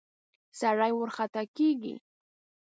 [0.59, 1.93] سړی ورخطا کېږي.